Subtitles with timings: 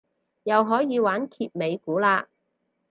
[0.45, 2.25] 又可以玩揭尾故嘞